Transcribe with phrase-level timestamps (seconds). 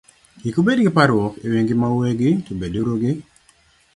[0.43, 3.11] "Kik ubed gi parruok e wi ngimau uwegi, to beduru gi